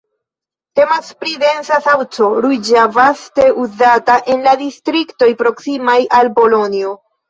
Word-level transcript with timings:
Temas 0.79 1.11
pri 1.23 1.35
densa 1.43 1.77
saŭco, 1.89 2.31
ruĝa, 2.47 2.87
vaste 2.97 3.47
uzata 3.67 4.19
en 4.37 4.45
la 4.49 4.59
distriktoj 4.67 5.33
proksimaj 5.47 6.03
al 6.23 6.37
Bolonjo. 6.39 7.01